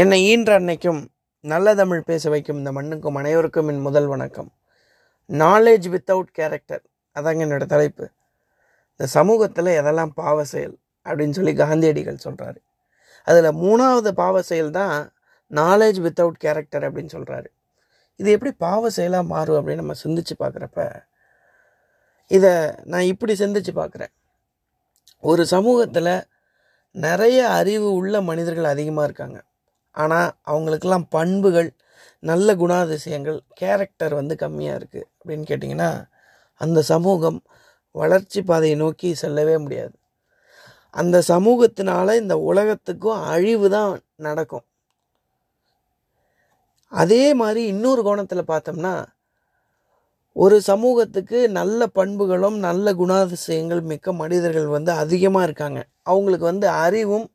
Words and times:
என்னை 0.00 0.16
ஈன்ற 0.30 0.52
அன்னைக்கும் 0.58 1.00
நல்ல 1.40 1.74
தமிழ் 1.80 2.00
பேச 2.08 2.30
வைக்கும் 2.32 2.56
இந்த 2.60 2.70
மண்ணுக்கும் 2.76 3.18
அனைவருக்கும் 3.18 3.68
என் 3.68 3.84
முதல் 3.86 4.08
வணக்கம். 4.12 4.48
நாலேஜ் 5.30 5.86
வித்தவுட் 5.92 6.32
கேரக்டர் 6.38 6.82
அதாங்க 7.16 7.44
என்னோடய 7.44 7.68
தலைப்பு. 7.74 8.06
இந்த 8.92 9.06
சமூகத்தில் 9.14 9.70
எதெல்லாம் 9.80 10.12
பாவ 10.22 10.38
செயல் 10.44 10.74
அப்படின்னு 11.06 11.36
சொல்லி 11.38 11.54
காந்தியடிகள் 11.62 12.18
சொல்கிறாரு 12.24 12.60
அதில் 13.28 13.48
மூணாவது 13.62 14.12
பாவ 14.22 14.42
செயல் 14.50 14.72
தான் 14.80 14.96
நாலேஜ் 15.60 16.02
வித்தவுட் 16.08 16.42
கேரக்டர் 16.46 16.88
அப்படின்னு 16.88 17.14
சொல்கிறாரு 17.16 17.48
இது 18.16 18.36
எப்படி 18.36 18.54
பாவ 18.66 18.90
செயலாக 18.98 19.30
மாறும் 19.34 19.60
அப்படின்னு 19.60 19.84
நம்ம 19.84 19.98
சிந்திச்சு 20.04 20.36
பார்க்குறப்ப 20.44 20.90
இதை 22.30 22.54
நான் 22.84 23.10
இப்படி 23.14 23.32
சிந்திச்சு 23.44 23.74
பார்க்குறேன். 23.80 24.14
ஒரு 25.20 25.44
சமூகத்தில் 25.46 26.14
நிறைய 26.90 27.40
அறிவு 27.48 27.90
உள்ள 27.92 28.20
மனிதர்கள் 28.32 28.72
அதிகமாக 28.74 29.08
இருக்காங்க. 29.10 29.38
ஆனால் 29.94 30.30
அவங்களுக்கெல்லாம் 30.42 31.06
பண்புகள் 31.16 31.70
நல்ல 32.22 32.48
குணாதிசயங்கள் 32.54 33.38
கேரக்டர் 33.54 34.14
வந்து 34.14 34.34
கம்மியாக 34.34 34.78
இருக்குது 34.80 35.08
அப்படின்னு 35.18 35.46
கேட்டிங்கன்னா 35.50 35.90
அந்த 36.60 36.78
சமூகம் 36.92 37.38
வளர்ச்சி 37.94 38.40
பாதையை 38.42 38.76
நோக்கி 38.76 39.08
செல்லவே 39.14 39.56
முடியாது. 39.58 39.94
அந்த 40.94 41.16
சமூகத்தினால 41.32 42.14
இந்த 42.22 42.34
உலகத்துக்கும் 42.50 43.22
அழிவு 43.34 43.68
தான் 43.70 43.92
நடக்கும். 44.16 44.64
அதே 46.92 47.24
மாதிரி 47.34 47.62
இன்னொரு 47.66 48.02
கோணத்தில் 48.02 48.50
பார்த்தோம்னா 48.52 48.94
ஒரு 50.36 50.56
சமூகத்துக்கு 50.70 51.38
நல்ல 51.58 51.86
பண்புகளும் 51.98 52.58
நல்ல 52.58 52.94
குணாதிசயங்கள் 53.00 53.82
மிக்க 53.90 54.12
மனிதர்கள் 54.22 54.68
வந்து 54.76 54.92
அதிகமாக 55.02 55.46
இருக்காங்க. 55.48 55.80
அவங்களுக்கு 56.02 56.46
வந்து 56.52 56.68
அறிவும் 56.84 57.26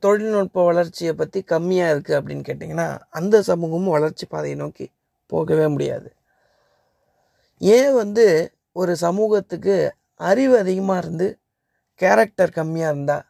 தொழில்நுட்ப 0.00 0.64
வளர்ச்சியை 0.64 1.12
பற்றி 1.14 1.40
கம்மியாக 1.50 1.92
இருக்குது 1.94 2.16
அப்படின்னு 2.18 2.46
கேட்டிங்கன்னா 2.48 2.88
அந்த 3.10 3.42
சமூகமும் 3.42 3.94
வளர்ச்சி 3.96 4.26
பாதையை 4.26 4.56
நோக்கி 4.58 4.86
போகவே 5.32 5.66
முடியாது. 5.66 6.08
ஏன் 7.60 7.92
வந்து 7.92 8.26
ஒரு 8.72 8.92
சமூகத்துக்கு 8.96 9.76
அறிவு 10.20 10.54
அதிகமாக 10.58 10.98
இருந்து 10.98 11.28
கேரக்டர் 12.00 12.56
கம்மியாக 12.56 12.92
இருந்தால் 12.92 13.24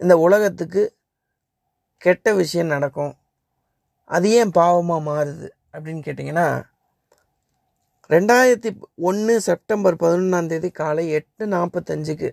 இந்த 0.00 0.14
உலகத்துக்கு 0.18 0.82
கெட்ட 2.02 2.32
விஷயம் 2.34 2.66
நடக்கும் 2.66 3.12
அது 4.10 4.28
ஏன் 4.30 4.50
பாவமாக 4.50 5.06
மாறுது 5.08 5.48
அப்படின்னு 5.74 6.02
கேட்டிங்கன்னா 6.04 6.48
ரெண்டாயிரத்தி 8.10 8.70
ஒன்று 9.00 9.34
செப்டம்பர் 9.40 9.96
பதினொன்றாம் 9.96 10.46
தேதி 10.46 10.70
காலை 10.70 11.04
எட்டு 11.08 11.44
நாற்பத்தஞ்சுக்கு 11.46 12.28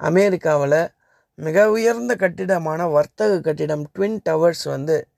அமெரிக்காவில் 0.00 0.80
மிக 1.34 1.70
உயர்ந்த 1.70 2.16
கட்டிடமான 2.16 2.86
வர்த்தக 2.86 3.40
கட்டிடம் 3.40 3.84
ட்வின் 3.94 4.18
டவர்ஸ் 4.28 4.64
வந்து 4.64 5.08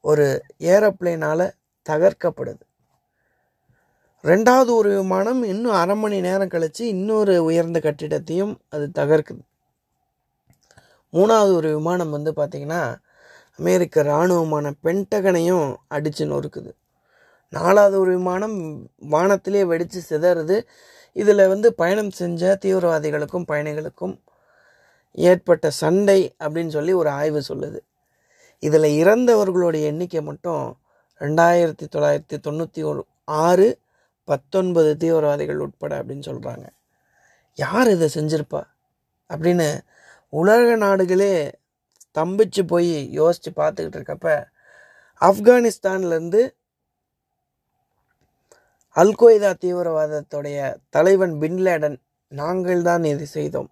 ஒரு 0.00 0.44
ஏரோப்ளேனால் 0.58 1.50
தகர்க்கப்படுது. 1.88 2.62
ரெண்டாவது 4.24 4.70
ஒரு 4.70 4.90
விமானம் 4.96 5.42
இன்னும் 5.42 5.72
அரை 5.72 5.96
மணி 5.96 6.20
நேரம் 6.20 6.48
கழித்து 6.48 6.86
இன்னொரு 6.88 7.44
உயர்ந்த 7.44 7.78
கட்டிடத்தையும் 7.78 8.54
அது 8.68 8.86
தகர்க்குது. 8.94 9.42
மூணாவது 11.12 11.52
ஒரு 11.52 11.74
விமானம் 11.74 12.10
வந்து 12.10 12.32
பார்த்திங்கன்னா 12.36 12.82
அமெரிக்க 13.58 14.02
இராணுவமான 14.02 14.72
பென்டகனையும் 14.84 15.76
அடித்து 15.88 16.24
நொறுக்குது. 16.26 16.70
நாலாவது 17.48 18.00
ஒரு 18.00 18.12
விமானம் 18.16 18.56
வானத்திலே 19.10 19.64
வெடித்து 19.64 20.02
சிதறுது. 20.10 20.56
இதில் 21.12 21.48
வந்து 21.48 21.74
பயணம் 21.74 22.10
செஞ்ச 22.10 22.58
தீவிரவாதிகளுக்கும் 22.64 23.48
பயணிகளுக்கும் 23.52 24.14
ஏற்பட்ட 25.16 25.70
சண்டை 25.70 26.36
அப்படின்னு 26.38 26.68
சொல்லி 26.68 26.92
ஒரு 26.92 27.10
ஆய்வு 27.10 27.42
சொல்லுது. 27.48 27.78
இதில் 28.58 29.04
இறந்தவர்களுடைய 29.04 29.84
எண்ணிக்கை 29.84 30.22
மட்டும் 30.22 30.78
ரெண்டாயிரத்தி 31.20 31.86
தொள்ளாயிரத்தி 31.96 32.36
தொண்ணூற்றி 32.46 32.84
ஒரு 32.84 33.06
ஆறு 33.24 33.78
பத்தொன்பது 34.24 34.96
தீவிரவாதிகள் 34.96 35.58
உட்பட 35.58 36.02
அப்படின்னு 36.02 36.28
சொல்கிறாங்க 36.30 36.66
யார் 37.54 37.88
இதை 37.88 38.08
செஞ்சிருப்பா? 38.14 38.62
அப்படின்னு 39.30 39.80
உலக 40.28 40.76
நாடுகளே 40.76 41.54
ஸ்தம்பிச்சு 42.04 42.62
போய் 42.66 43.12
யோசித்து 43.12 43.50
பார்த்துக்கிட்டு 43.50 43.98
இருக்கப்ப 43.98 44.46
ஆப்கானிஸ்தான்லேருந்து 45.20 46.54
அல்கொய்தா 48.96 49.50
தீவிரவாதத்துடைய 49.62 50.76
தலைவன் 50.88 51.34
பின்லேடன் 51.40 51.96
நாங்கள் 52.28 52.82
தான் 52.82 53.04
இதை 53.04 53.26
செய்தோம். 53.26 53.70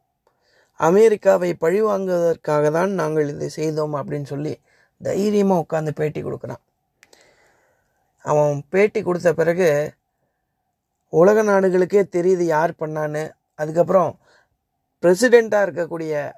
அமெரிக்காவை 0.80 1.50
பழிவாங்குவதற்காக 1.60 2.70
தான் 2.70 2.92
நாங்கள் 3.00 3.28
இதை 3.28 3.48
செய்தோம் 3.48 3.94
அப்படின்னு 3.94 4.28
சொல்லி 4.32 4.54
தைரியமாக 5.00 5.62
உட்காந்து 5.64 5.92
பேட்டி 6.00 6.20
கொடுக்குறான். 6.22 6.62
அவன் 8.24 8.64
பேட்டி 8.72 9.00
கொடுத்த 9.02 9.30
பிறகு 9.34 9.68
உலக 11.12 11.38
நாடுகளுக்கே 11.42 12.02
தெரியுது 12.16 12.44
யார் 12.56 12.72
பண்ணான்னு. 12.80 13.24
அதுக்கப்புறம் 13.54 14.12
பிரசிடெண்ட்டாக 15.02 15.66
இருக்கக்கூடிய 15.66 16.32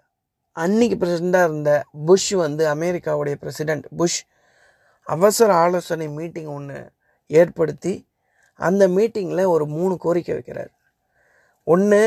அன்னைக்கு 0.57 0.97
பிரசிடெண்ட்டாக 0.97 1.49
இருந்த 1.51 1.73
புஷ் 2.09 2.33
வந்து 2.45 2.65
அமெரிக்காவுடைய 2.75 3.35
பிரசிடெண்ட் 3.43 3.87
புஷ் 3.97 4.21
அவசர 5.07 5.51
ஆலோசனை 5.55 6.07
மீட்டிங் 6.09 6.51
ஒன்று 6.57 6.79
ஏற்படுத்தி 7.27 7.95
அந்த 8.61 8.89
மீட்டிங்கில் 8.89 9.53
ஒரு 9.55 9.65
மூணு 9.67 9.95
கோரிக்கை 9.99 10.35
வைக்கிறார். 10.37 10.71
ஒன்று 11.65 12.01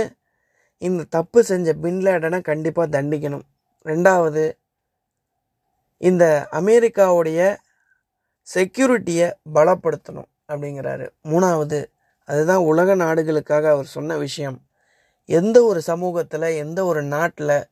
இந்த 0.81 1.03
தப்பு 1.09 1.43
செஞ்ச 1.43 1.69
பின்லேடனை 1.83 2.39
கண்டிப்பாக 2.41 2.93
தண்டிக்கணும். 2.95 3.45
ரெண்டாவது 3.85 4.43
இந்த 5.97 6.47
அமெரிக்காவுடைய 6.51 7.39
செக்யூரிட்டியை 8.47 9.27
பலப்படுத்தணும் 9.55 10.29
அப்படிங்கிறாரு. 10.49 11.07
மூணாவது 11.23 11.79
அதுதான் 12.29 12.63
உலக 12.71 12.95
நாடுகளுக்காக 12.95 13.69
அவர் 13.69 13.85
சொன்ன 13.85 14.17
விஷயம். 14.17 14.57
எந்த 15.25 15.57
ஒரு 15.63 15.81
சமூகத்தில் 15.81 16.55
எந்த 16.63 16.79
ஒரு 16.85 17.01
நாட்டில் 17.03 17.67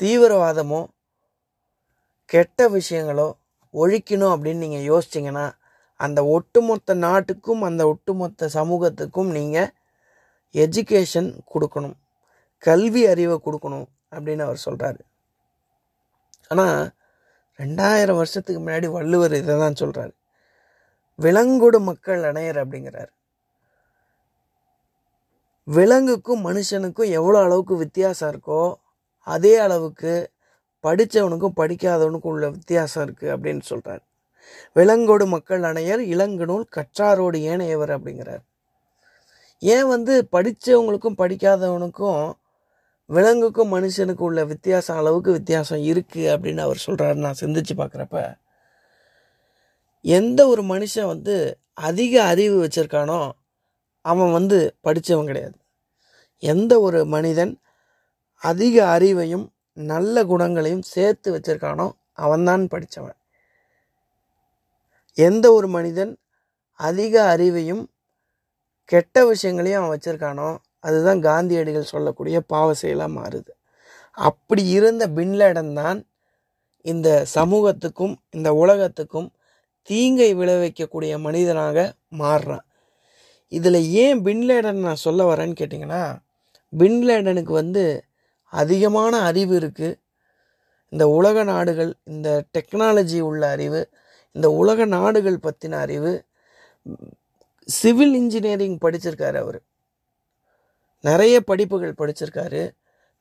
தீவிரவாதமோ 0.00 0.80
கெட்ட 2.24 2.68
விஷயங்களோ 2.68 3.28
ஒழிக்கணும் 3.74 4.32
அப்படின்னு 4.34 4.64
நீங்கள் 4.64 4.88
யோசிச்சிங்கன்னா 4.90 5.46
அந்த 5.96 6.20
ஒட்டுமொத்த 6.26 6.94
நாட்டுக்கும் 6.94 7.62
அந்த 7.62 7.82
ஒட்டுமொத்த 7.86 8.48
சமூகத்துக்கும் 8.54 9.30
நீங்கள் 9.30 9.72
எஜுகேஷன் 10.54 11.30
கொடுக்கணும். 11.54 11.96
கல்வி 12.62 13.02
அறிவை 13.06 13.36
கொடுக்கணும் 13.46 13.88
அப்படின்னு 14.14 14.44
அவர் 14.46 14.64
சொல்கிறாரு 14.64 15.00
ஆனால் 16.48 16.80
ரெண்டாயிரம் 17.58 18.18
வருஷத்துக்கு 18.20 18.60
முன்னாடி 18.62 18.86
வள்ளுவர் 18.90 19.34
இதை 19.40 19.54
தான் 19.58 19.80
சொல்கிறாரு 19.80 20.14
விலங்கொடு 21.18 21.78
மக்கள் 21.80 22.22
அணையர் 22.22 22.58
அப்படிங்கிறார். 22.62 23.10
விலங்குக்கும் 25.66 26.44
மனுஷனுக்கும் 26.46 27.10
எவ்வளோ 27.18 27.40
அளவுக்கு 27.42 27.76
வித்தியாசம் 27.76 28.30
இருக்கோ 28.32 28.62
அதே 29.26 29.52
அளவுக்கு 29.58 30.12
படித்தவனுக்கும் 30.84 31.58
படிக்காதவனுக்கும் 31.60 32.32
உள்ள 32.34 32.46
வித்தியாசம் 32.50 33.04
இருக்குது 33.06 33.32
அப்படின்னு 33.34 33.62
சொல்கிறார் 33.64 34.02
விலங்கோடு 34.76 35.26
மக்கள் 35.26 35.62
அணையர் 35.62 36.02
இளங்கநூல் 36.14 36.64
கற்றாரோடு 36.76 37.38
ஏனையவர் 37.52 37.92
அப்படிங்கிறார். 37.96 38.42
ஏன் 39.62 39.88
வந்து 39.94 40.14
படித்தவங்களுக்கும் 40.32 41.20
படிக்காதவனுக்கும் 41.22 42.22
விலங்குக்கும் 43.12 43.72
மனுஷனுக்கும் 43.74 44.28
உள்ள 44.28 44.44
வித்தியாசம் 44.44 44.96
அளவுக்கு 44.96 45.32
வித்தியாசம் 45.32 45.78
இருக்குது 45.78 46.32
அப்படின்னு 46.34 46.60
அவர் 46.60 46.82
சொல்கிறாரு 46.86 47.14
நான் 47.14 47.40
சிந்திச்சு 47.40 47.74
பார்க்குறப்ப 47.76 48.18
எந்த 50.04 50.46
ஒரு 50.46 50.62
மனுஷன் 50.62 51.06
வந்து 51.06 51.34
அதிக 51.72 52.14
அறிவு 52.24 52.56
வச்சுருக்கானோ 52.64 53.30
அவன் 54.04 54.32
வந்து 54.32 54.58
படித்தவன் 54.80 55.26
கிடையாது. 55.26 55.56
எந்த 56.42 56.80
ஒரு 56.80 57.04
மனிதன் 57.04 57.52
அதிக 58.42 58.98
அறிவையும் 58.98 59.46
நல்ல 59.72 60.24
குணங்களையும் 60.24 60.82
சேர்த்து 60.82 61.28
வச்சிருக்கானோ 61.36 61.86
அவன்தான் 62.12 62.64
படித்தவன் 62.68 63.18
எந்த 65.18 65.52
ஒரு 65.52 65.68
மனிதன் 65.68 66.12
அதிக 66.80 67.14
அறிவையும் 67.36 67.84
கெட்ட 68.84 69.26
விஷயங்களையும் 69.26 69.82
அவன் 69.82 69.98
வச்சுருக்கானோ 69.98 70.48
அதுதான் 70.84 71.20
காந்தியடிகள் 71.20 71.92
சொல்லக்கூடிய 71.94 72.36
பாவ 72.52 72.68
செயலாக 72.74 73.16
மாறுது. 73.18 73.52
அப்படி 74.18 74.62
இருந்த 74.76 75.04
பின்லேடன் 75.18 75.72
தான் 75.72 76.00
இந்த 76.84 77.08
சமூகத்துக்கும் 77.36 78.14
இந்த 78.30 78.48
உலகத்துக்கும் 78.54 79.28
தீங்கை 79.90 80.30
விளைவிக்கக்கூடிய 80.40 81.12
மனிதனாக 81.26 81.78
மாறுறான். 82.22 82.64
இதில் 83.52 83.80
ஏன் 84.04 84.20
பின்லேடன் 84.26 84.80
நான் 84.86 85.04
சொல்ல 85.06 85.22
வரேன்னு 85.30 85.58
கேட்டிங்கன்னா 85.60 86.02
பின்லேடனுக்கு 86.72 87.52
வந்து 87.52 87.84
அதிகமான 88.52 89.14
அறிவு 89.28 89.54
இருக்குது 89.60 89.98
இந்த 90.92 91.04
உலக 91.18 91.44
நாடுகள் 91.44 91.90
இந்த 92.04 92.28
டெக்னாலஜி 92.56 93.18
உள்ள 93.20 93.42
அறிவு 93.50 93.80
இந்த 94.36 94.48
உலக 94.60 94.84
நாடுகள் 94.96 95.44
பற்றின 95.46 95.78
அறிவு 95.84 96.12
சிவில் 97.68 98.14
இன்ஜினியரிங் 98.14 98.78
படிச்சிருக்காரு 98.84 99.38
அவர். 99.44 99.60
நிறைய 101.04 101.36
படிப்புகள் 101.50 101.98
படிச்சிருக்காரு. 102.00 102.62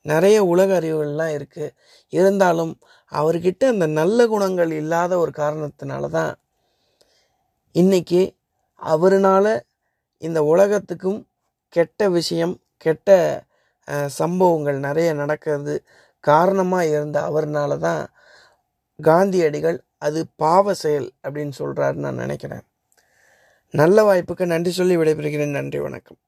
நிறைய 0.05 0.37
உலக 0.53 0.69
அறிவுகள்லாம் 0.79 1.33
இருக்குது 1.37 1.73
இருந்தாலும் 2.13 2.73
அவர்கிட்ட 3.11 3.63
அந்த 3.73 3.87
நல்ல 3.99 4.27
குணங்கள் 4.27 4.71
இல்லாத 4.81 5.17
ஒரு 5.23 5.31
காரணத்தினால 5.41 6.09
தான் 6.09 6.31
இன்றைக்கி 7.75 8.21
அவருனால் 8.81 9.53
இந்த 10.21 10.39
உலகத்துக்கும் 10.53 11.19
கெட்ட 11.73 12.09
விஷயம் 12.09 12.55
கெட்ட 12.77 13.09
சம்பவங்கள் 14.19 14.79
நிறைய 14.87 15.09
நடக்கிறது 15.13 15.75
காரணமாக 16.23 16.89
இருந்த 16.95 17.17
அவர்னால 17.29 17.77
தான் 17.77 18.03
காந்தியடிகள் 18.99 19.77
அது 20.07 20.19
பாவ 20.35 20.73
செயல் 20.83 21.07
அப்படின்னு 21.23 21.53
சொல்கிறாருன்னு 21.59 22.05
நான் 22.07 22.21
நினைக்கிறேன். 22.25 22.65
நல்ல 23.73 24.03
வாய்ப்புக்கு 24.03 24.45
நன்றி 24.53 24.71
சொல்லி 24.71 24.95
விடைபெறுகிறேன். 24.97 25.57
நன்றி 25.59 25.79
வணக்கம். 25.79 26.19